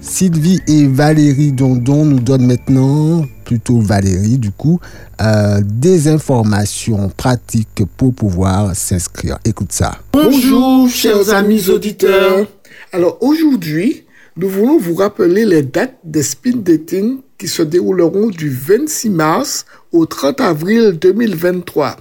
[0.00, 4.80] Sylvie et Valérie Dondon nous donnent maintenant, plutôt Valérie du coup,
[5.20, 9.38] euh, des informations pratiques pour pouvoir s'inscrire.
[9.44, 9.92] Écoute ça.
[10.12, 12.48] Bonjour chers amis auditeurs.
[12.92, 14.04] Alors aujourd'hui,
[14.36, 19.66] nous voulons vous rappeler les dates des speed dating qui se dérouleront du 26 mars
[19.92, 21.96] au 30 avril 2023.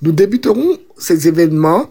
[0.00, 1.90] Nous débuterons ces événements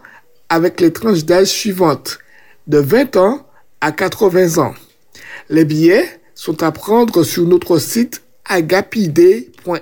[0.50, 2.20] avec les tranches d'âge suivantes,
[2.67, 3.45] de 20 ans
[3.81, 4.73] à 80 ans.
[5.50, 9.76] Les billets sont à prendre sur notre site agapide.fr.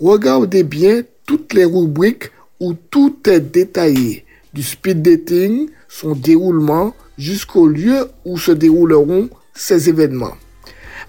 [0.00, 7.66] Regardez bien toutes les rubriques où tout est détaillé, du speed dating, son déroulement, jusqu'au
[7.66, 10.36] lieu où se dérouleront ces événements.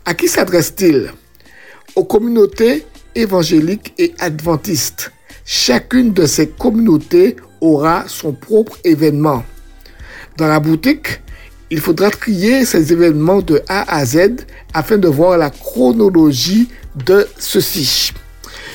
[0.05, 1.13] À qui s'adresse-t-il?
[1.95, 5.11] Aux communautés évangéliques et adventistes.
[5.45, 9.43] Chacune de ces communautés aura son propre événement.
[10.37, 11.21] Dans la boutique,
[11.69, 16.69] il faudra trier ces événements de A à Z afin de voir la chronologie
[17.05, 18.13] de ceux-ci.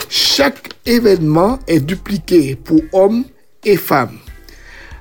[0.08, 3.24] Chaque événement est dupliqué pour hommes
[3.64, 4.18] et femmes.